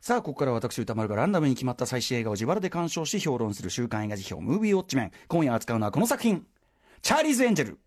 [0.00, 5.12] さあ、ここから私、宇多丸がランダムに決まった最新映画を自腹で鑑賞し評論する週刊映画時評、ムービーウォッチメン。
[5.26, 6.46] 今夜扱うのはこの作品、
[7.02, 7.78] チャーリーズ・エンジェル。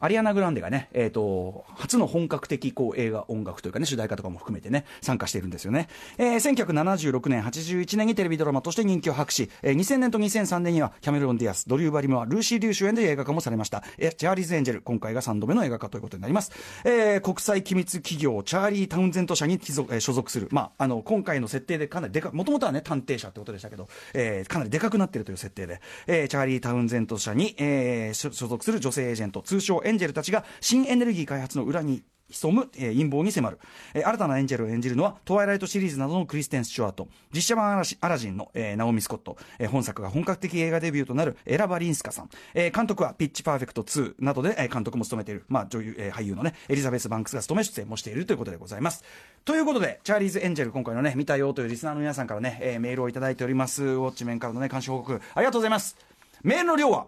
[0.00, 5.88] アリアナ・グランデがね、えっ、と、初の本格的こう映画音楽というかね、主題歌とかも含めてね、参加しているんですよね。
[6.18, 13.82] えー、1976年、81年にテレビドラマとして人気を博し、えー、2000年と2003年にはキャメロン・ディアス、ドリュー・バリモア、ルーシー・リュー主演で映画化もされました。
[13.98, 16.52] えー、チャーリーズ・エンジェル、今回が3度目の映画化ということになります。
[16.84, 20.48] えー、国際機密企業、チャーリー・タウンゼント社に、えー、所属する。
[20.50, 33.58] まあ、あの、今回の設定でかなりでか、もともとはね、探偵社ってことでしたけど、えー、かなりでかくなっているという設定で、えー、チャーリー・タウンゼント社に、えー、所属する女性エージェント、通称エンジェルたちが、新エネルギー開発の裏に潜む、えー、陰謀に迫る、
[33.94, 37.08] えー、新たなエンジェルを演じるのはトワイライトシリーズなどのクリステン・スチュワート。
[37.32, 49.04] 実写版アラジンの、えー、ナオミ・スコット、えー、本作が本格的映画デビューとなるエラ・バリンスカさん、えー、監督はピッチ・パーフェクト2などで、えー、監督も務めている、まあ、女優、えー、俳優のねエリザベス・バンクスが務め出演もしているということでございます。
[49.44, 53.84] ということでチャーリーズ・エンジェル今回のね見たよというリスナーの皆さんからね、えー、メールをいただいております。
[53.84, 55.96] ウォッチメンからのね監視報告ありがとうございます。
[56.42, 57.06] メールの量は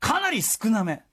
[0.00, 1.07] かなり少なめ。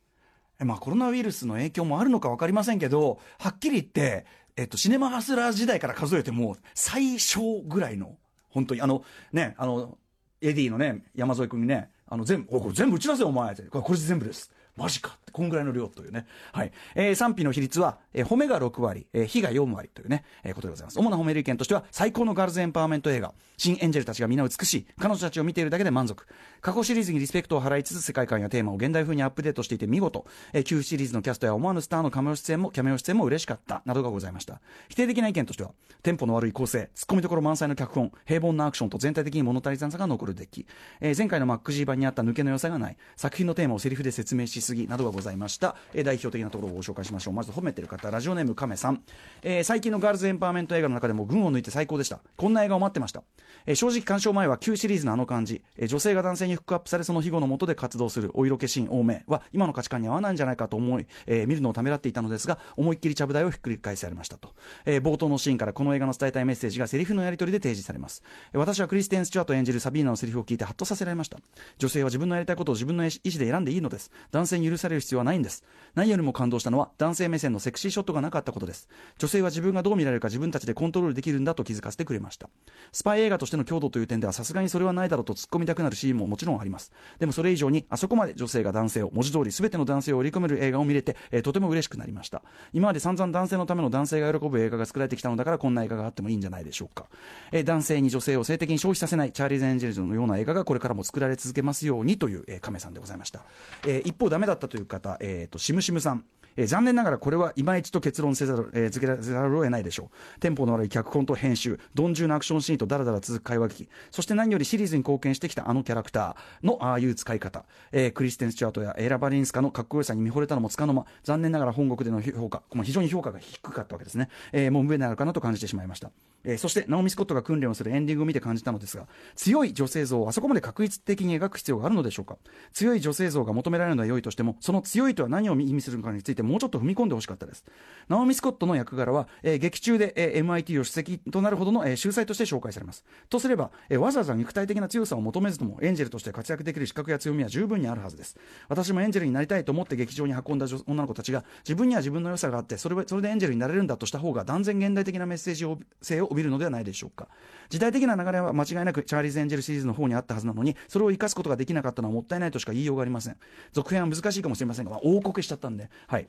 [0.59, 4.25] まあ、コロナウイルスの影響もあるのか分かりませんけど、はっきり言って、
[4.55, 8.15] えっと、シネマハスラー時代から数えても、最小ぐらいの、
[8.49, 9.97] 本当に、あの、ね、あの、
[10.41, 13.63] エディのね、山添君にね、あの、全部、全部打ち出せ、お前って。
[13.63, 14.51] これ、これ全部です。
[14.75, 16.27] マジかって、こんぐらいの量というね。
[16.51, 16.71] はい。
[16.95, 20.99] えー、賛否の比率は、えー、褒めが6割、えー、非が4割というね、えー、ことでございます。
[20.99, 26.25] 主な褒める意見としては、最高のガールズエンパワーメント映画、新エンジェルたちが皆美しい、彼女たちを見ているだけで満足。
[26.61, 30.25] 過去シリーズにリスペクトを払いつつ、世界観やテーマを現代風にアップデートしていて見事。
[30.51, 34.61] えー、旧シリーズのキャストや思わぬスターのカメオ出演も、キャメオ出演も嬉しかった、などがございました。
[34.89, 35.71] 否定的な意見としては、
[36.03, 40.65] テンポの悪い構成、ツッコミどころ満載の脚本、平凡なアクションと全体的に物足り残さが残るデッキ。
[41.01, 45.75] えー、前回のマックジー版にあった抜けの良さがない、作品のテーマをセリフで説明しすぎ、などがございました。
[45.93, 47.33] えー、代表的なところをご紹介しましょう。
[47.33, 49.01] まず褒めてる方、ラジオネーム亀さん。
[49.41, 52.19] えー、最近のガールズエンパワーメント映画の中でも群を抜いて最高でした。
[52.35, 53.23] こんな映画を待ってました。
[53.65, 64.53] えー、正直鑑賞前は旧シリーズのあの感じ、えー、女性が男性にフックアップされその庇護のもとで活動するお色気シーン多めは今の価値観に合わないんじゃないかと思い、えー、見るのをためらっていたのですが、思いっきりちゃぶ台をひっくり返されましたと。
[64.85, 68.23] えー、冒頭のシーンからこの映画の伝えたいメッセージがセリフのやり取りで提示されます。
[68.53, 71.37] えー、私はクリステン・スチュワート演じるサビーナのセリフを聞いてハッとさせられました。
[71.77, 74.11] 女性は自分のやりたいことを自分の意思で選んでいいのです。
[74.31, 75.63] 男性に許される必要はないんです。
[75.95, 78.89] 何よりも感動したのは男性目線のセクシーショットがなかったことです。
[79.17, 82.49] 女性は自分がどう見られるか自分たちでコントロールできるんだと気づかせてくれました。
[82.91, 86.91] スパイ映画としての強度という点ではさすがにそれはないだろうと突っ込みたくなるシーンももちろんあります。
[87.19, 92.41] でもそれ以上にあそこまで女性が男性を文字通り全ての男性を織り込める映画を見れて、えー、とても嬉しくなりました。
[92.73, 97.05] 今まで散々男性のための男性が喜ぶ映画が作られてきたのだからこんな映画があってもいいんじゃないでしょうか、
[97.51, 103.41] えー、男性に女性を性的に消費させないチャーリーズ・エンジェルズのような映画がこれからも作られ続けますようにという、えー、亀さんでございました、
[103.85, 106.25] えー、一方ダメだったという方、えーと、しむしむさん
[106.57, 110.39] えー、残念ながらこれは今一度結論せざる、えー、付けざるを得ないでしょう。
[110.39, 124.29] テンポの悪い脚本と編集、鈍重なアクションシーンとダラダラ続く会話劇、そして何よりシリーズに貢献してきたあのキャラクターのああいう使い方、えー、クリステン・スチュアートやエラ・バリンスカのかっこよさに見惚れたのもつかの間、残念ながら本国での評価、非常に評価が低かったわけですね。
[124.53, 126.11] えー、もう無縁なのかなと感じてしまいました。
[126.45, 132.37] えー、そしてナオミ・スコットが訓練をするエンディングを見て感じたのですが強い女性像をあそこまで確一的に描く必要があるのでしょうか？
[132.73, 137.65] 強い女性像が求められるのは良いとしてもその強いとは何を意味するのかについてもうちょっと踏み込んでほしかったです。
[138.07, 143.03] ナオミ・スコットの役柄は、えー、劇中で、えー、MIT を主席となるほどの、えー、秀才として紹介されます。
[143.29, 148.37] とすれば、えー、わざわざ肉体的な強さを求めずともエンジェルとして活躍できる資格や強みは十分にあるはずです。
[148.69, 155.65] 私もエンジェルになりたいと思って劇場に運んだ女の子たちが自分には自分の良さがあってそれそれでエンジェルになれるんだとした方が断然現代的なメッセージ
[156.01, 157.29] 性を帯びるのではないでしょうか。
[157.69, 163.37] 時代的な流れは間違いなくチャーリーズ・エンジェルシリーズの方にあったはずなのにそれを生かすことができなかったのはもったいないとしか言いようがありません。
[163.71, 165.89] 続編は難しいかもしれませんが、まあ、王国しちゃったんで。
[166.07, 166.27] はい。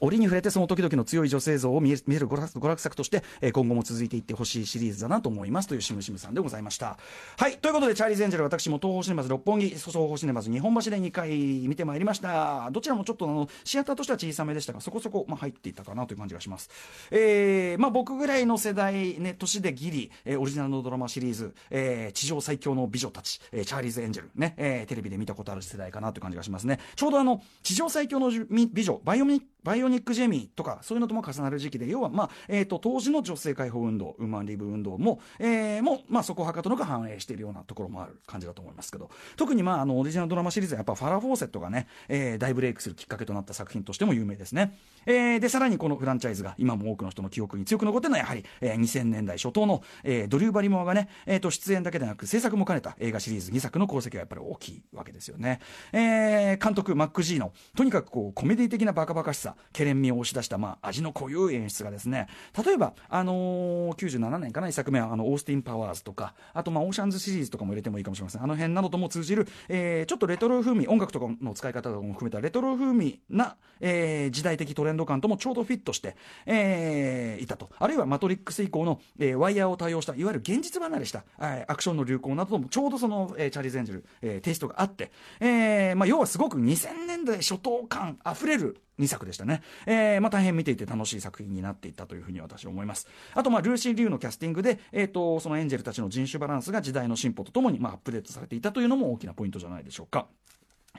[0.00, 3.22] 折に触れてその時々の強い女性像を見える娯楽作として、
[3.52, 6.96] 今後も続いていってほしいシリーズだなと思いますというしむしむさんでございました。
[7.36, 11.30] はいということでチャーリーズ・エンジェル私も東宝シネマズ六本木東宝シネマズ日本橋で2回
[11.68, 12.68] 見てまいりました。
[12.70, 16.70] どちらもちょっとあのシアターとしては小さめでしたがそこそこ、まあ、入っていたかなという感じがします。
[17.10, 26.80] えー、まあ僕ぐらいの世代ね年でギリ、えー、オリジナルのドラマシリーズ、えー、地上最強の美女たち、えー、チャーリーズ・エンジェルね、えー、テレビで見たことある世代かなという感じがしますね。
[26.96, 55.60] ちょうどあの地上最強の美女バイオミバイイオニック・ジェミーとかそういうのとも重なる時期で要は、まあえーと、当時の女性解放運動ウーマンリブ運動も,、えー、もまあ、そこはかとのが反映しているようなところもある感じだと思いますけど特に、まあ、あのオリジナルドラマシリーズはやっぱファラ・フォーセットがね、えー、大ブレイクするきっかけとなった作品としても有名ですね、えー、でさらにこのフランチャイズが今も多くの人の記憶に強く残ってるのはやはり、えー、2000年代初頭の、えー、ドリュー・バリモアがね、えーと、出演だけでなく制作も兼ねた映画シリーズ2作の功績はやっぱり大きいわけですよね、
[55.92, 62.28] えー、監督マック・ジーのとにかくこうコメディ的なバカバカしさけれん味を押し出した、まあ、味の濃い演出がですね
[62.64, 68.42] 例えば、あのー、97年かな1作目はあのオースティン・パワーズとかあとまあオーシャンズシリーズとかも入れてもいいかもしれません。
[68.42, 76.16] あの辺などとも通じる、えー、ちょっとレトロ風味音楽とかの使い方とかも含めたレトロ風味な、えー、時代的トレンド感ともちょうどフィットして、
[76.46, 77.70] えー、いたと。
[77.78, 100.26] あるいはマトリックス以降の、えー、ワイヤーを対応したいわゆる現実離れした、えー、アクションの流行などともちょうどその、えー、チャーリーズ・エンジル、えー、テイストがあって、えーまあ、要はすごく2000年代初頭感あふれる2作でしたね、えーまあ、大変見ていて楽しい作品になっていったというふうに私は思いますあと、まあ、ルーシー・リュウのキャスティングで、えーと、そのエンジェルたちの人種バランスが時代の進歩とともに、まあ、アップデートされていたというのも大きなポイントじゃないでしょうか。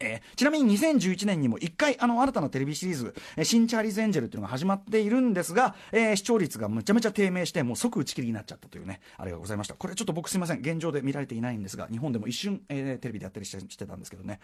[0.02, 9.74] えー、ちなみに2011年にも1回あの新たなテレビシリーズ「え、新チャーリーズ・エンジェル」っていうのが始まっているんですが、えー、視聴率がむちゃめちゃ低迷してもう即打ち切りになっちゃったというねあれがございました。
[9.76, 10.60] これちょっと僕すいません。
[10.60, 14.40] 現状で見られていないんですが日本でも一瞬、えー、テレビでやったりしてたんですけどね、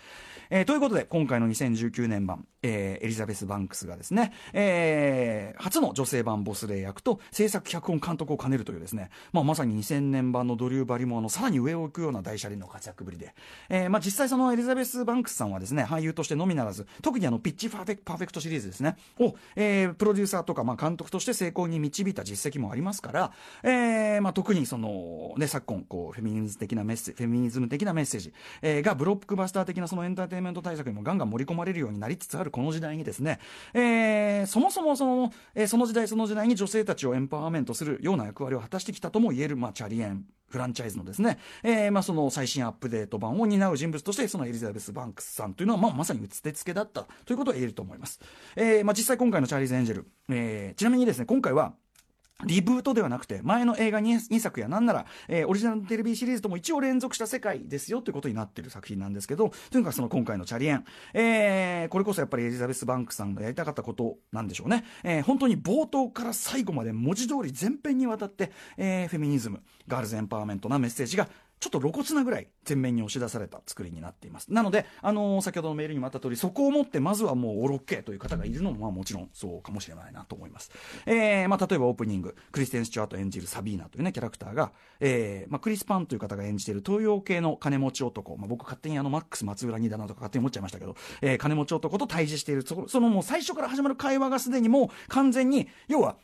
[0.50, 13.34] えー、ということで今回の2019年版、えー、エリザベス・バンクスがですね、えー、初の女性版ボスレイ役と制作脚本監督を兼ねるというですね、まあ、まさに2000年版のドリュー・バリモアのさらに上を行くような大車輪の活躍ぶりで、
[13.70, 18.96] えーまあ、実際そのエリザベス・バンクスさんはですね俳優としてのみならず特にあのピッチパーフェパーフェクトシリーズですね。
[19.20, 23.32] を、えー、プロデューサーとか、まあ、監督として成功に導いた実績もありますから、
[23.64, 33.40] えーまあ、特にその、ね、昨今こうフェミニズム的なメッセフェミニズム的なメッセージ、えー、がブロックバスター的なそのエンターテインメント大作にもガンガン盛り込まれるようになりつつあるこの時代にですね、
[33.74, 48.20] えー、そもそもその,、えー、その時代その時代に女性たちをエンパワーメントするような役割を果たしてきたとも言える、まあ、チャリエンフランチャイズのですね、えーまあ、その最新アップデート版を担う人物としてそのエリザベス・バンクスさんというのは、まあ、まさにうってつけだったということは言えると思います、
[48.56, 51.74] えーまあ、実際今回のチャーリーズ・エンジェル、えー、ちなみにですね今回は
[52.46, 64.86] リブートではなくて、前の映画 2, 2作やなんなら、えー、オリジナルテレビシリーズとも一応連続した世界ですよということになっている作品なんですけど、とにかくその今回のチャリエン、えー、これこそやっぱりエリザベス・バンクさんがやりたかったことなんでしょうね。
[65.04, 71.30] えー、本当に冒頭から最後まで文字通り全編にわたって、えー、フェミニズム、ガールズエンパワーメントなメッセージが
[71.62, 74.52] ちょっと露骨なぐらい前面に押し出された作りになっています。
[74.52, 80.72] なので、あのー、先ほどのメールにもあった通り、そこをもってまずはもうおろっけという方がいるのも、まあもちろんそうかもしれないなと思います。
[81.06, 96.18] えー、まあ例えばオープニング、クリステン・スチュアート演じるサビーナというね、キャラクターが、えー、まあクリス・パンという方が演じている東洋系の金持ち男、まあ僕勝手にあのマックス松浦にだなとか勝手に思っちゃいましたけど、えー、金持ち男と対峙している、そのもう最初から始まる会話がすでにもう完全に、要は、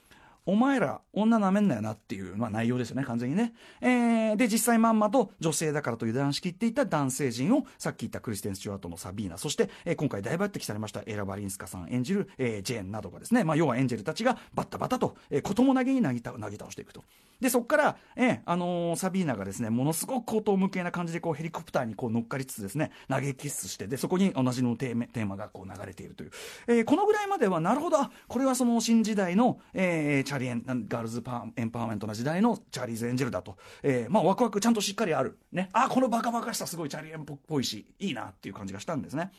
[0.47, 16.37] お前ら女なめんなよなっていう、まあ、内容ですよね完全にね、えー、で実際まんまと女性だからと油断しきっていた男性陣をさっき言ったクリステン・スチュワートのサビーナそして、えー、今回大抜擢されましたエラ・バリンスカさん演じる、えー、ジェーンなどがですね、まあ、要はエンジェルたちがバッタバタと、えー、子供投げになぎ倒
[16.71, 17.03] していくと。
[17.39, 26.31] でそこから、えーあのー、サビーナがですねものすごく高等無形な感じでこうヘリコプターにこう乗っかりつつですね投げキスしてでそこに同じのテーマがこう流れているという、
[26.67, 27.97] えー、このぐらいまではなるほど
[28.27, 39.31] これはその新時代の、えー、チャリエンガールズズパエンパワーメントな時代のチャーリーズ・エンジェルだと、えー、まあワクワクちゃんとしっかりある、ね、あこのバカバカしさすごいチャーリーエンっぽいしいいなっていう感じがしたんですね。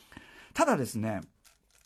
[0.53, 1.21] ただですね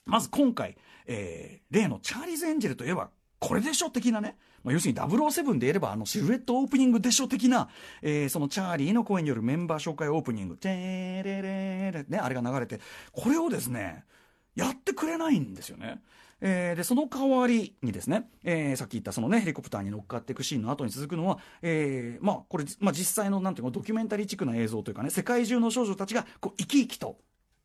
[0.06, 3.10] まず今回、えー、例のチャーリーズ・エンジェルといえば
[3.44, 7.68] これでしょ的なね、まあ、要するに007で言えばあのシルエットオープニングでしょ的な、
[8.02, 12.80] えー、そのチャーリーの声によるメンバー紹介オープニング、てーれれれね、あれが流れて、
[13.12, 14.06] これをですね、
[14.56, 16.02] やってくれないんですよね。
[16.46, 27.18] えー、でその代わりにですね、えー、さっき言ったそのねヘリコプターに乗っかっていくシーンの後に続くのは、えー、まあこれ、まあ、実際のなんていうかドキュメンタリーチックな映像というかね世界中の少女たちがこう生き生きと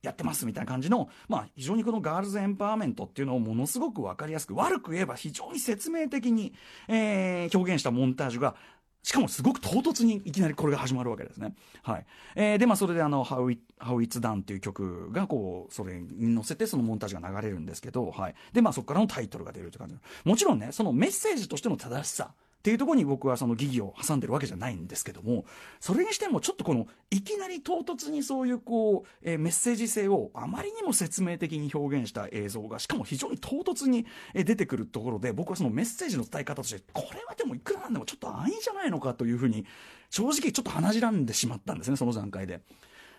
[0.02, 6.52] やってますみたいな感じの、まあ、非常にこのガールズエンパワーメントっていうのをものすごく分かりやすく悪く言えば非常に説明的に、
[6.86, 8.54] えー、表現したモンタージュが
[9.02, 11.54] しかもすごく唐突にいきなりこれが始まるわけですね。
[11.82, 12.06] はい。
[12.34, 18.34] えー、で、まあ、それであの、How It, How It's Done っていう曲が、こう、それに乗せてそのモンタージュが流れるんですけど、はい。
[18.52, 19.94] で、まあ、そこからのタイトルが出るって感じ。
[20.24, 25.44] もちろんね、そのメッセージとしての正しさ、っていうところに僕はその疑義を挟んでるわけじゃないんですけども
[25.78, 39.64] それにしてもちょっとこのいきなり唐突にそういうこう、えー、メッセージ性をあまりにも説明的に表現した映像がしかも非常に唐突に出てくるところで僕はそのメッセージの伝え方としてこれはでもいくらなんでもちょっと安易じゃないのかというふうに
[40.10, 42.60] 正直ちょっと鼻じらんでしまったんですねその段階で。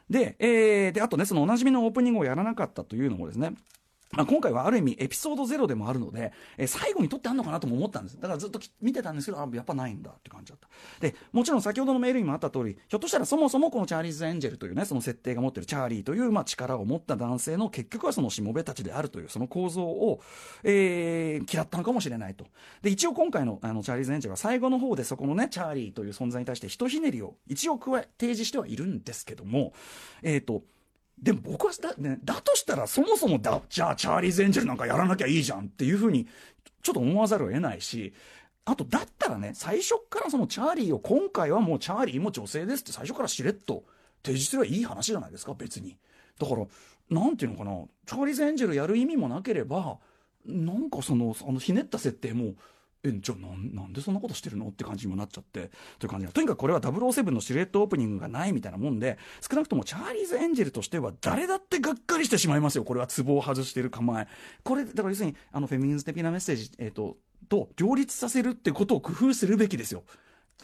[0.09, 3.53] で,、えー、であとねそのおなじみのオープニングをやらなかったというのもですね
[4.11, 8.19] まあ、今回はある意味エピソードゼロでもあるので、えー、最後に撮ってあるのかなとも思ったんです。
[8.19, 10.67] だからずっと見てたんですけど、あ、やっぱないんだって感じだった。
[10.99, 20.21] で、もちろん先ほどのメールにもあった通り、ひょっとしたらそもそもこのチャーリーズ・エンジェルというね、その設定が持ってるチャーリーという、まあ、力を持った男性の結局はそのしもべたちであるという、その構造を、
[20.63, 22.45] えー、嫌ったのかもしれないと。
[22.81, 29.73] で、一応今回のあのチャーリーズ・エンジェルは最後の方でそこのね、チャーリーという存在に対してひとひねりを一応加え、提示してはいるんですけども、
[30.23, 30.63] えっ、ー、と、
[31.21, 36.27] でも僕はだ,、ね、だとしたらそもそもだじゃあチャーリーズ・エンジェルなんかやらなきゃいいじゃんっていうふうに
[36.81, 38.13] ちょっと思わざるを得ないし
[38.65, 43.83] あとだったらね最初からそのチャーリーを今回はもうチャーリーも女性ですって最初からしれっと
[44.23, 45.97] 提示すればいい話じゃないですか別に。
[46.39, 46.65] だから
[47.09, 47.71] なんていうのかな
[48.05, 49.97] チャーリーズ・エンジェルやる意味もなければ
[50.45, 52.53] なんかそのあのひねった設定も
[53.03, 54.67] えじゃあなんでそんなことしてるの？
[54.67, 59.17] って感じにもなっちゃってという感じでとにかくこれは007のシルエットオープニングがないみたいなもんで
[59.49, 62.83] 少なくともチャーリーズ・エンジェルとしては誰だってがっかりしてしまいますよ。
[62.83, 64.27] これはツボを外してる構え。
[64.63, 70.03] これだから要するにあのフェミニズム的なメッセージ、えーと、と両立させるってことを工夫するべきですよ。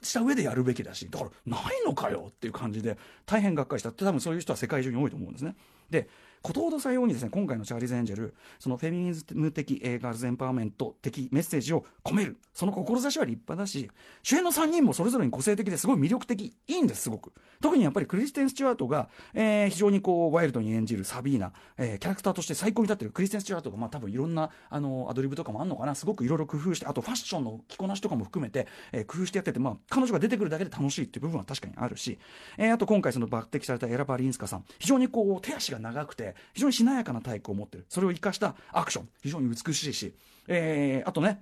[0.02, 3.90] した上でやるべきだしだからないのかよっていう感じで大変がっかりした。
[3.90, 5.56] って多分そういう人は世界中に多いと思うんですね。
[5.90, 6.10] で
[6.46, 12.38] ことほどさようにですね今回のチャーリーズ・エンジェルそのフェミニズム的、えー、ガールズエンパワーメント的メッセージを込める。
[12.54, 13.90] その志は立派だし
[14.22, 17.34] 主演の3人もそれぞれに個性的ですごい魅力的いいんですすごく。
[17.62, 23.12] 特にやっぱりクリステン・スチュワートが、えー、非常にこうワイルドに演じるサビーナ、えー、キャラクターとして最高に立ってる。
[23.12, 25.96] クリステン・スチュワートがまあ多分いろんなあのアドリブとかもあるのかな。
[25.96, 32.20] すごくいろいろ工夫してあとファッションの着こなしとかも含めて、えー、工夫してやってて、まあ、彼女が出てくるだけで楽しいっていう部分は確かにあるし、
[32.60, 34.66] えー、あと今回その抜擢されたエラ・バリンスカさん。
[34.78, 37.86] 非常にこう手足が長くて非常にしなやかな体育を持ってる。
[37.90, 39.10] それを生かしたアクション。
[39.22, 40.14] 非常に美しいし、
[40.48, 41.42] えー、あとね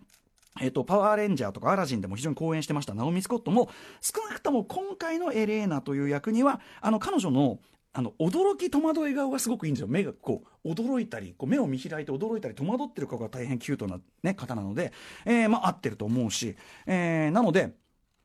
[0.61, 2.93] えっ、と、パワーレンジャーとかアラジンでも非常に講演してました。
[2.93, 3.71] ナオミ・スコットも、
[4.01, 7.59] 少なくとも今回のエレーナという役には、あの、彼女の、
[7.91, 9.87] あの、驚き戸惑い顔がすごくいいんですよ。
[9.87, 14.93] 目がこう、驚いたり、こう目を見開いて驚いたり、戸惑ってる顔が大変キュートなね、方なので、
[15.25, 17.73] えー、まあ、合ってると思うし、えー、なので、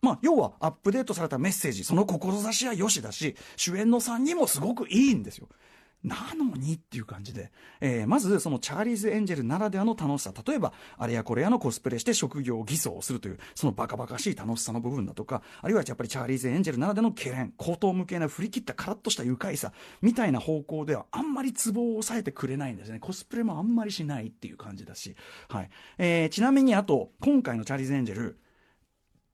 [0.00, 5.48] まあ、要はアップデートされたメッセージ、その志は良しだし、主演の3人もすごくいいんですよ。
[6.04, 7.50] なのにっていう感じで、
[7.80, 10.32] えー、まずそのチャーリーズ・エンジェルならではの楽しさ。
[10.46, 23.00] 例えばあれやこれやのコスプレして職業偽装するというそのバカバカしい楽しさの部分だとかあるいはやっぱりチャーリーズ・エンジェルならではの懸念口頭無形な振り切ったカラッとした愉快さみたいな方向ではあんまりツボを抑えてくれないんですね。
[23.00, 25.16] コスプレもあんまりしないっていう感じだし、
[25.48, 25.70] はい。
[25.98, 28.38] えー、ちなみにあと今回のチャーリーズ・エンジェル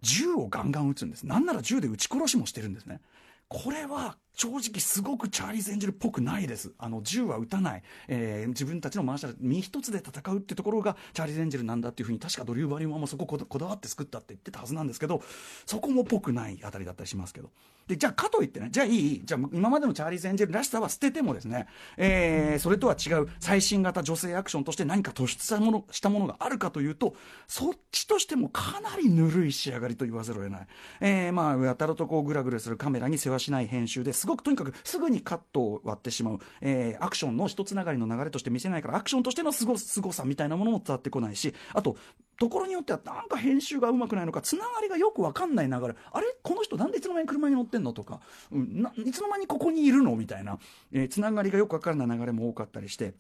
[0.01, 1.27] 銃をガンガン撃つんです。
[1.27, 3.01] なんなら銃で撃ち殺しもしてるんですね。
[3.49, 6.73] これは正直すごくチャーリーズ・エンジェルっぽくないです。
[6.79, 7.83] あの、銃は撃たない。
[8.09, 15.23] えー、自分たちのマーシャル、身一つで戦うってところがチャーリーズ・エンジェルなんだっていうふうに、確かドリュー・バリモアもそここだわって作ったって言ってたはずなんですけど、
[15.67, 17.51] そこもっぽくないあたりだったりしますけど。
[17.87, 27.15] で、じゃあかといってね、じゃあいい、じゃあ今までのチャーリーズ・エンジェルらしさは捨ててもですね、えー、それとは違う最新型女性アクションとして何か突出したものしたものがあるかというと、
[27.47, 30.67] そっちとしてもかなりぬるい仕上がりと言わざるを得ない。
[31.01, 41.99] えー、まあ、やたらとこうグラグラするカメラに世話しない編集ですすごくとにかくすぐにカットを割ってしまう、えー、アクションの一つながりの流れとして見せないからアクションとしてのすごさみたいなものも伝わってこないしあと
[42.39, 45.95] ところによってはなんか編集がうまくないのかつながりがよく分かんない流れ。
[46.11, 46.27] あれ？
[46.43, 47.93] この人なんでいつの間に車に乗ってんの？
[47.93, 50.17] とか、うん、いつの間にここにいるの？
[50.17, 50.59] みたいな、
[50.93, 53.15] えー、つながりがよく分からない流れも多かったりして。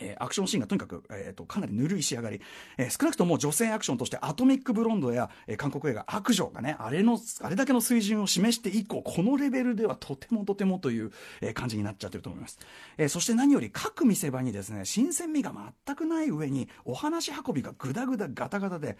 [0.00, 2.40] えー、アクションシーンがとにかく、えーと、かなりぬるい仕上がり、
[2.78, 12.58] えー、少なくとも女性アクションとしてアトミック・ブロンドや、えー、韓国映画「悪女」がねあれのあれだけの水準を示して以降このレベルではとてもとてもという、え、感じになっちゃってると思います、
[12.98, 15.52] え、そして何より各見せ場にですね新鮮味が
[15.86, 18.96] 全くない上にお話運びがグダグダガタガタで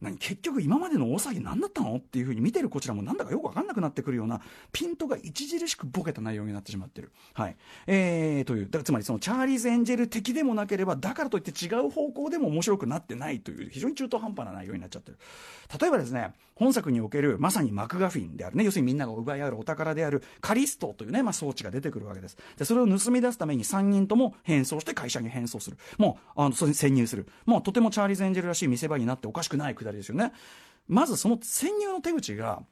[0.00, 4.40] 何結局今までの大騒ぎ何だったのっていうふうに見てるこちらもなんだかよく分かんなくなってくるような
[4.72, 7.12] ピントが著しくボケた内容になってしまってる。
[7.34, 7.56] はい。
[7.86, 15.18] えー、という、だからつまりそのチャーリーズ・エンジェル的でもなければ、だからといって違う方向でも面白くなってないという、非常に中途半端な内容になっちゃってる。
[15.80, 22.36] 例えばですね、本作におけるまさにマクガフィンであるね、要するにみんなが奪い合うお宝であるカリストというね、まあ、装置が出てくるわけです。
[22.56, 25.78] で、それを盗み出すために3人とも変装して会社に変装する。
[25.98, 27.26] もう、あの、それに潜入する。
[27.46, 30.32] もうとてもチャーリーズ・エンジェルらしい見せ場になっておかしくないくだりですよね。
[30.88, 32.62] まずその潜入の手口が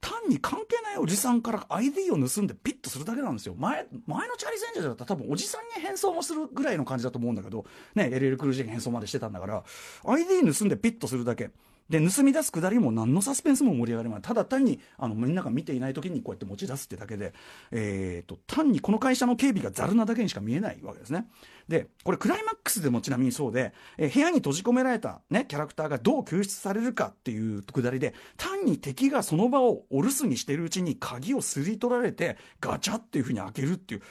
[0.00, 7.64] 単に関係ないおじさんから ID を盗んでピッとするだけなんですよ前前のチャリー・ゼンジャーだったら多分おじさんに変装もするぐらいの感じだと思うんだけど
[7.94, 9.64] ね LL クルージー変装までしてたんだから
[10.04, 11.50] ID 盗んでピッとするだけ
[11.88, 17.32] で盗み出すくだりも何のサスペンスも盛り上がりませただ単にあのみんなが見ていない時にこうやって持ち出すってだけで、
[17.70, 21.26] えーと、単にこの会社の警備がざるなだけにしか見えないわけですね。
[21.68, 34.02] でこれクライマックスでもちなみにそうで、えー、部屋に閉じ込められた、ね、キャラクターがどう救出されるかっていうくだりで単に敵がその場をお留守にしてるうちに鍵をすり取られてガチャっていうふうに開けるっていう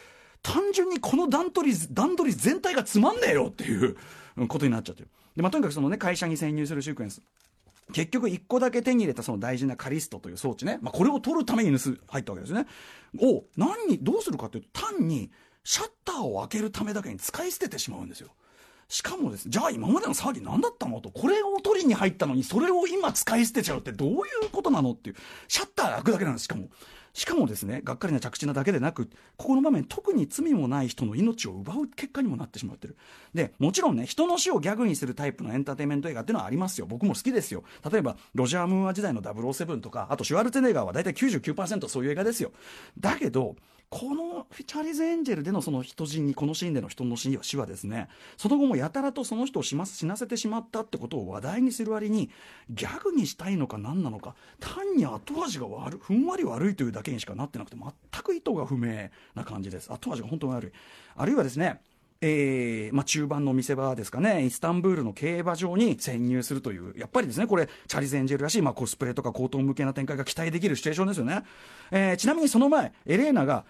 [0.42, 3.96] 単純にこの段取り段取り全体がつまんねえよっていう
[4.48, 5.10] ことになっちゃってる。
[5.36, 7.22] で、まあ、とにかくそのね会社に潜入するシークエンス。
[7.94, 12.66] 結局1個だけ手に入れたその大事なカリストという装置ね、まあ、これを取るために盗入ったわけですね。
[13.22, 15.32] を何にどうするかというと単に
[15.64, 18.30] シャッターを開けるためだけに使い捨ててしまうんですよ。
[18.88, 25.16] しかもですじゃあ今までの騒ぎ何だったのとこれを取りに入ったのにそれを今使い捨てちゃうってどういうことなのっていう
[25.48, 26.70] シャッターが開くだけなんですしかも。
[27.16, 32.98] しかもですねがっかりな着地なだけでなくここの場面特に罪もない人の命を奪う結果にもなってしまってる。
[33.34, 36.88] でもちろんね人の死をギャグにするタイプのエンターテインメント映画っていうのはありますよ。
[36.88, 37.64] 僕も好きですよ。
[37.90, 42.52] 例えばロジャー・ムーア時代の007とかあとシュワルツェネガーは大体99%そういう映画ですよ。
[43.00, 43.56] だけど
[43.90, 52.30] このチャリーズ・エンジェルでのその人死にこのシーンでの人の死ははですねその後もやたらとその人を死死なせてしまったってことを話題にする割に
[52.70, 59.92] ギャグにしたいのか何なのか単に後味が悪ふんわり悪いというだけにしかなってなくて全く意図が不明な感じです。
[59.92, 60.72] 後味が本当に悪い。
[61.16, 61.82] あるいはですね
[62.28, 71.44] えーまあ、中盤の見せ場ですかね、イスタンブールの競馬場に潜入するという、やっぱりですね、これ、チャリゼンジェルらしい、まあ、コスプレとか高等向けな展開が期待できるシチュエーションですよね。
[71.92, 73.66] えー、ちなみにその前、エレーナが、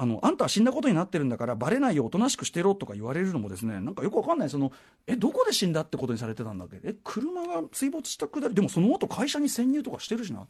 [0.00, 4.48] あのあんたは死んだことになってるんだからバレないよおとなしくしてろとか言われるのもですねなんかよくわかんない。
[4.48, 4.70] その
[5.08, 6.78] えどこで死んだってことにされてたんだっけ？
[6.84, 10.46] え車が水没したくだりでもその後会社に潜入とかしてるしな。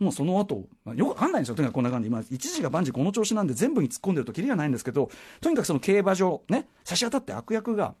[0.00, 1.54] もうその後、まあ、よくわかんないんですよ。
[1.54, 2.08] とにかくこんな感じ。
[2.08, 7.94] 今一時が万事この調子なんで全部に突っ込んでるときりがないんですけどとにかくその競馬場ね差し当たって悪役が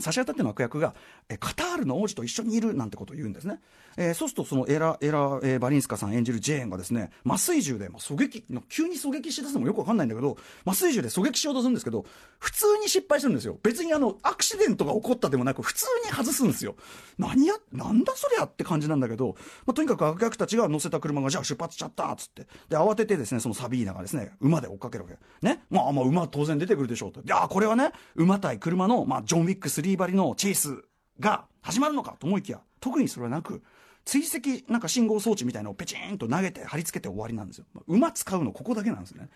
[0.00, 0.94] 差し当たっての悪役が
[1.28, 3.60] えカタールの王子と一緒にいるなんてことを言うんですね、
[3.96, 10.36] えー、そうするとそのエラエラ、えー、バリンスカさん演じるジェーンがですね麻酔銃で、まあ、狙撃急に狙撃しだすのもよくわかんないんだけど
[10.66, 12.04] 麻酔銃で狙撃しようとするんですけど
[12.38, 13.58] 普通に失敗するんですよ。
[13.62, 16.76] 別にあのアクシデントが起こったでもなく普通に外すんですよ。
[17.16, 22.46] 何やなんだそりゃって感じなんだけど、まあ、とにかく悪役たちが乗せた車がじゃあ出発しちゃったっつって。
[22.68, 25.16] で慌ててですねそのサビーナがですね馬で追っかけるわけ。
[25.40, 25.62] ね。
[25.70, 27.20] まあまあ馬当然出てくるでしょうと。
[27.20, 30.82] いやこれはね馬対車の、まあ、ジョン・ウィック3張りのチェイス
[31.20, 33.62] が始まるのかと思いきや特にそれはなく
[34.04, 39.28] 追跡なんか信号装置みたいのをペチンと投げて貼り付けて終わりなんですよ、まあ、馬使うのここだけなんですね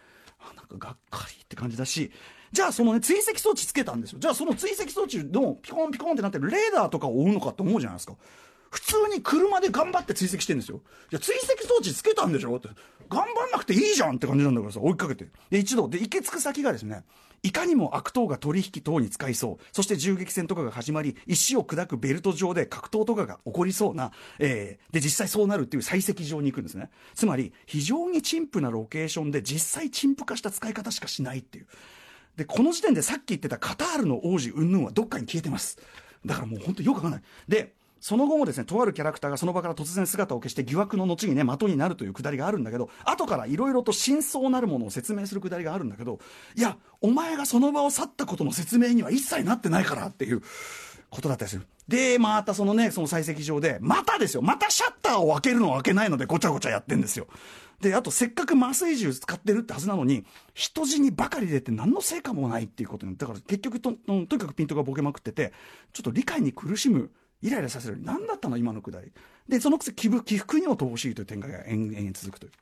[0.57, 2.11] なんかがっかりって感じだし
[2.53, 8.15] じゃあそのね追跡装置つけたんですよじゃあその追跡装置のピコンピコンってなってるレーダーとかを追うのかって思うじゃないですか
[8.71, 10.83] 普通に車で頑張って追跡してるんですよ。
[11.11, 12.69] いや、追跡装置つけたんでしょって。
[13.09, 15.29] 頑張んなくていいじゃんって感じなんだからさ、追いかけて。
[15.51, 17.05] で、一度、で、行き着く先がですね、
[17.43, 19.65] いかにも悪党が取引等に使いそう。
[19.73, 26.91] そして銃撃戦とかが始まり、石を砕くベルト上で格闘とかが起こりそうな、えー、で、実際そうなるっていう採石場に行くんですね。
[27.15, 31.67] つまり、非常に陳腐なロケーションで実際陳腐化した使い方しかしないっていう。
[32.37, 35.79] で、この時点でさっき言ってたカタールの王子云々はどっかに消えてます。
[36.25, 37.23] だからもう本当よくわかんない。
[37.49, 46.19] で、その後もですね、とあるキャラクターがその場から突然姿を消して疑惑の後にね、的になるというくだりがあるんだけど、後からいろいろと真相なるものを説明するくだりがあるんだけど、
[46.57, 50.43] いや、お前がその場を去ったことの説明には一切なってないからっていう
[51.11, 51.67] ことだったりする。
[51.89, 57.27] で、またそのね、その採石場で、またですよ、またシャッターを開けるのを開けないのでごちゃごちゃやってんですよ。
[57.81, 65.53] で、あとせっかく麻酔銃使ってるってはずなのに、人死にばかり出て何の成果もないっていうことに、だから結局と、とにかくピントがボケまくってて、
[65.93, 67.11] ちょっと理解に苦しむ
[67.43, 67.99] イライラさせる。
[68.03, 68.57] 何だったの？
[68.57, 69.13] 今のくだり。
[69.49, 72.53] でそのくせ起起伏にも乏しいという展開が延々続くという。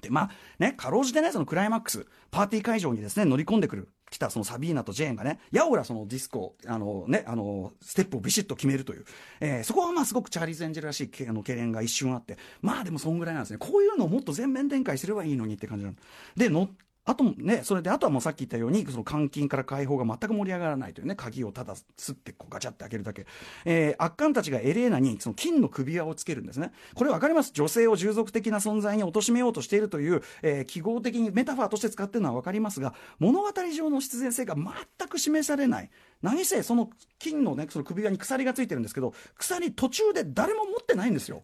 [0.00, 9.04] でまあねかろうじてねそのクライマックスパーティー会場にですね乗り込んでくる来たそのサビーナとジェーンがねやおらそのディスコあのねあのステップをビシッと決めるという、
[9.40, 12.36] えー、そこはまあすごくチャーリーズ・エンジェルらしいあの懸念が一瞬あって。
[12.60, 13.58] まあでもそんぐらいなんですね。
[13.58, 15.96] こういうのをもっと全面展開すればいいのにって感じなの。
[16.36, 16.68] で乗
[17.06, 23.26] あとね、それで、あとはもうさっき言ったように、その監禁から解放が全く盛り上がらないというね、鍵をただすってこうガチャって開けるだけ。
[23.66, 26.72] えー、悪漢たちがエレーナにその金の首輪をつけるんですね。
[26.94, 27.52] これわかります？
[27.52, 35.90] 女性を従属的な存在に貶めようとしているという、えー、記号的にメタファーとして使ってるのはわかりますが、物語上の必然性が全く示されない。
[36.22, 36.88] 何せ、その
[37.18, 41.42] 金のね、その首輪に鎖がついてるんですけど、鎖途中で誰も持ってないんですよ。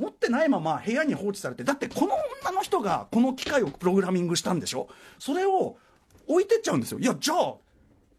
[0.00, 4.88] 持ってないまま部屋に放置されてだってこの女の人がこの機械をプログラミングしたんでしょ？
[5.18, 5.76] それを
[6.26, 6.98] 置いてっちゃうんですよ。
[6.98, 7.54] いやじゃあ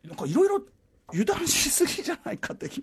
[0.08, 0.62] なんかいろいろ
[1.10, 2.70] 油断しすぎじゃないかって。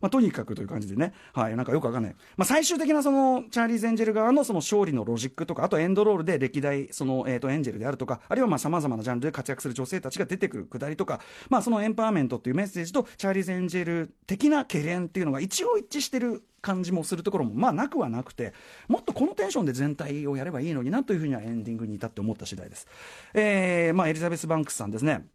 [0.00, 2.16] まあ、とにかくという感じでね、はい、なんかよくわかんない。
[2.36, 18.54] まあ、最終的なその、チャーリーズ・エンジェル側のその勝利のロジックとか、あとエンドロールで歴代、その、え、ー、と、エンジェルであるとか、あるいはさまあ、様々なジャンルで活躍する女性たちが出てくるくだりとか、まあ、そのエンパワーメントっていうメッセージと、チャーリーズ・エンジェル的な懸念っていうのが一応一致してる感じもするところもまあなくはなくて
[18.88, 22.88] もっとこのテンションで全体をやればいいのになというふうにはエンディングに至って思った次第です、
[23.34, 25.26] えーまあ、エリザベス・バンクスさんですね。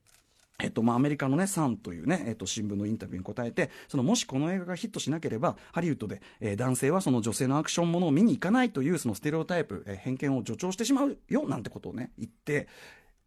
[0.62, 12.68] えっとまあ、アメリカの、ね、サンという、ねえっと、新聞のインタビューに答えてそのもしこの映画がヒットしなければハリウッドで、えー、男性はその女性のアクションものを見に行かないというそのステレオタイプ、えー、偏見を助長してしまうよなんてことを、ね、言って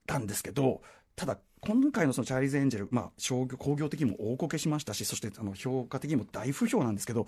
[0.07, 0.83] たんですけど
[1.17, 7.27] ただ今回のそのチャーリーズ・エンジェル、まあ、商業工業的にも大こけしましたしそしてあの評価的にも大不評なんですけど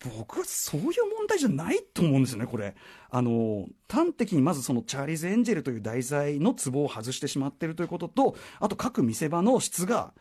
[0.00, 2.74] 僕はそういう問題じゃないと思うんですよね、これ。
[3.10, 10.12] あの、端的にまずそのチャーリーズ・エンジェルという題材の壺を外してしまっているということと、あと各見せ場の質が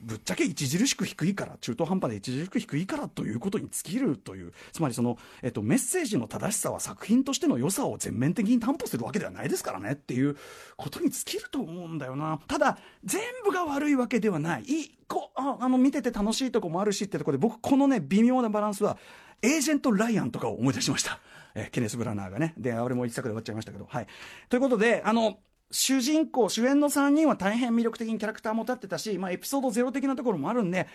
[0.00, 10.36] ぶっちゃけ著しく低いから中途半端で著しく低いからということに尽きるというつまりその、えっと、メッセージの正しさは作品としての良さを全面的に担保するわけではないですからねっていう
[10.76, 18.96] ことに尽きると思うんだよなただ全部が悪いわけではない一個ああの見てて楽しいとこもあるしってとこで僕このね微妙なバランスは
[19.42, 21.18] エージェント・ライアンとかを思い出しました。
[21.54, 22.54] えー、ケネス・ブラナーがね。
[22.58, 23.86] で、あれも一作で終わっちゃいましたけど。
[23.88, 24.06] はい。
[24.48, 25.38] ということで、あの、
[25.72, 30.88] 主人公、主演の3人は大変魅力的にキャラクターも立ってたし、まあ、エピソードゼロ的なところもあるんで、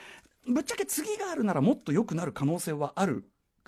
[0.48, 3.26] ぶっちゃけ次があるならもっと良くなる可能性はある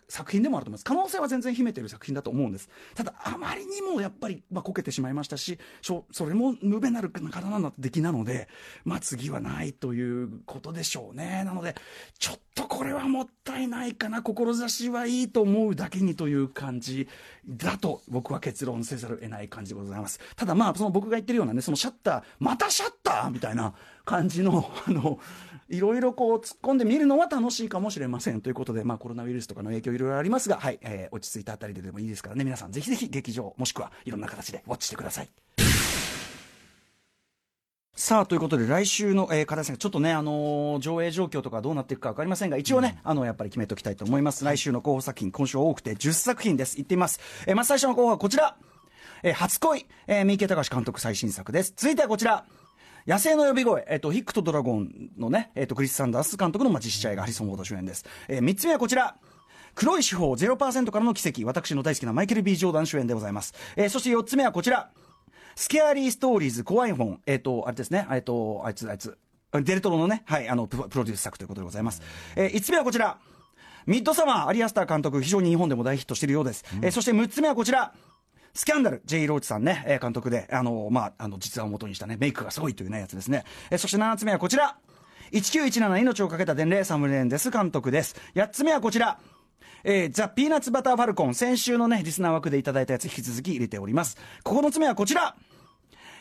[0.10, 0.86] 作品でもあると思います。
[0.86, 2.70] 可能性は全然秘めている作品だと思うんです。
[2.96, 8.48] ただあまりにもやっぱり、まあ、こけてしまいましたしそれも無べなる刀の出来なので、
[8.86, 11.44] まあ、次はないということでしょうね。
[11.46, 11.76] なので
[12.20, 14.22] ちょっとこれはもったいないかな。
[14.22, 17.08] 志はいいと思うだけにという感じ
[17.48, 20.20] だと僕は結論せざるを得ない感じでございます。
[20.36, 23.74] ただまあその僕が言ってるようなねそのシャッターまたシャッターみたいな
[24.06, 25.20] 感じのあの
[25.70, 32.44] いろいろこう突っ込んでみるのは楽しいかもしれませんということで、まあ、コロナウイルスとかの影響いろいろありますが、はいえー、落ち着いたあたりででもいいですからね。
[32.44, 35.30] 皆さんぜひぜひ劇場もしくはいろんな形でウォッチしてください。
[37.94, 44.46] さあということで来週の、えー、片瀬ちょっとね、あのー、上映状況とかどうなっていくか分かりませんが一応ね、うん、あのやっぱり決めておきたいと思います。
[44.46, 46.78] 来週の候補作品今週多くて10作品です。
[46.78, 48.56] いってみます、えー、まず最初の候補はこちら、
[49.24, 51.74] えー、初恋、えー、三池隆監督最新作です。
[51.76, 52.46] 続いてはこちら
[53.08, 58.06] 野生の呼び声、えっ、と、ヒックとドラゴンのね、えっ、と、クリス・サンダース監督の、まあ、実写映画、ハリソン・フォード主演です。
[58.28, 59.16] えー、3つ目はこちら。
[59.76, 61.46] 黒い手法0%からの奇跡。
[61.46, 63.54] 私の大好きなマイケル・ B・ ジョーダン主演でございます。
[63.78, 64.90] えー、そして4つ目はこちら。
[65.56, 67.22] スケアリー・ストーリーズ、怖い本。
[67.26, 68.06] えっ、ー、と、あれですね。
[68.12, 69.18] えっ、ー、と、あいつ、あいつ。
[69.54, 72.02] デルトロのね、はい、あの、プロデュース作ということでございます。
[72.36, 73.18] えー、5つ目はこちら。
[73.86, 76.66] ミッドサマー、アリアスター監督、非常に日本でも大ヒットしているようです。
[76.76, 77.94] うん、えー、そして6つ目はこちら。
[78.58, 79.28] スキャンダル、J.
[79.28, 83.44] ローチさんね、え、監督で、あの、まあ、あの、実話を元にしたね、メイクがすごいというね、やつですね。
[83.70, 84.78] え、そして7つ目はこちら。
[85.32, 88.16] 1917命をかけた伝令サムレンデス監督です。
[88.34, 89.20] 8つ目はこちら。
[89.84, 94.18] えー、ザ・ピーナッツ・バター・ファルコン、先週のね、リスナー枠でいただいたやつ引き続き入れております。
[94.44, 95.36] 9つ目はこちら。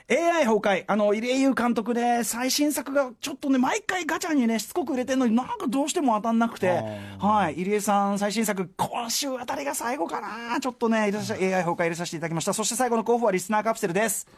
[0.08, 6.80] AI 崩壊、あの、入江優監督で、最新作がちょっとね、毎回ガチャにね、しつこく入れてるのになんかどうしても当たんなくて、
[7.18, 12.52] はい、入江さん最新作、今週あたりが最後かなちょっとね、AI 崩壊入れさせていただきました。
[12.52, 14.28] そして最後の候補はリスナーカプセルです。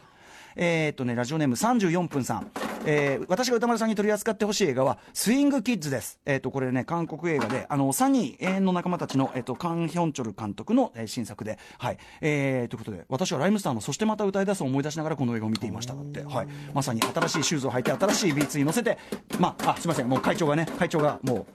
[0.55, 2.51] えー、っとね、ラジオネーム34分さん。
[2.85, 6.19] えー、私が歌丸さんに取り扱ってほしい映画は、スイングキッズです。
[6.25, 11.97] えー、っと、これね、韓国映画で、あの、サニー永遠の仲間たちの、えー、っと、カン・ヒョンチョル監督の、えー、新作で、はい。
[12.21, 15.93] えー、ということで、私はライムスターの、そしてまた歌い出すを思い出しながらこの映画を見ていました。
[15.93, 16.47] って、はい。
[16.73, 18.97] まさに新しいシューズを履いて、新しいビーツに乗せて、
[19.39, 21.45] まあ、あ、すみません、もう会長がね、会長がもう、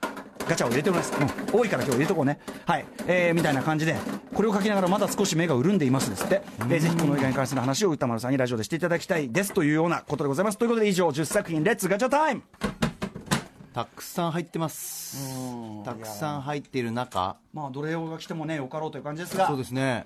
[0.47, 2.39] ガチャを入れております、うん、多いから今日入れとこうね。
[2.65, 3.95] はい、えー、みたいな感じで
[4.33, 10.57] これを書きながらまだ少し目が潤んでいますですって、えー、ぜひこの映画に関する話を宇多丸さんにラジオでしていただきたいですというようなことでございます。
[10.57, 12.43] ということで以上10作品レッツガチャタイム
[13.73, 15.17] たくさん入ってます。
[15.83, 17.35] たくさん入っている中。
[17.53, 19.47] まあどれをが来てもねよかろうという感じですが。
[19.47, 20.05] そうですね。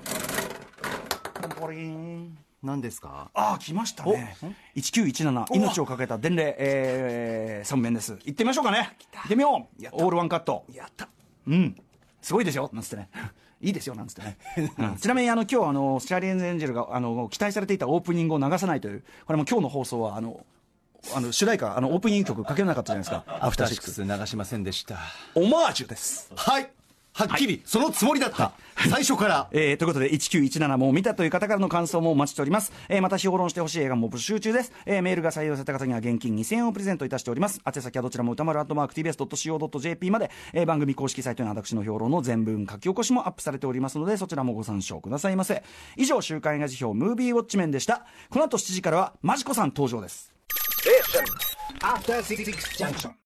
[1.59, 3.31] ポリン何ですか？
[3.33, 4.35] ああ来ましたね。
[4.75, 8.13] 1917命をかけた伝令、えー、3面です。
[8.25, 8.95] 行ってみましょうかね。
[9.13, 9.87] 行ってみよう。
[9.93, 10.65] オールワンカット。
[10.73, 11.07] やった。
[11.47, 11.75] うん。
[12.21, 13.09] すごいでしょなんつってね。
[13.61, 13.95] いいですよ。
[13.95, 14.37] なんつってね、
[14.77, 20.45] うん、ちなみにあの今日あのチャーリー・エンジェルがあの期待されていたオープニングを流さないというこれも今日の放送はあの
[21.13, 23.23] あの主題歌あのオープニング曲かけなかったじゃないですか。
[23.45, 24.03] アフターシックス。
[24.03, 24.97] 流しませんでした。
[25.35, 26.31] オマージュです。
[26.35, 26.69] はい
[27.13, 28.53] はっきり、そのつもりだった。
[28.89, 29.49] 最初から。
[29.51, 32.71] えー、ということで、1917も見たという方からの感想もお待ちしております。
[32.87, 34.71] えー、また、評論してほしい映画も募集中です。
[34.85, 37.59] えー、メールが採用された方には現金2000円をプレゼントいたしております。
[37.65, 45.63] 宛先はどちらも歌丸アットマーク TBS.CO.JP まで、えー、番組公式サイトに私の評論の全文書き起こしもアップされておりますので、そちらもご参照くださいませ。
[45.97, 48.05] 以上、週刊映画辞表、ムービーウォッチメンでした。
[48.29, 50.31] この後7時からは、マジコさん登場です。
[50.87, 51.01] え
[51.81, 53.11] After 66 junction.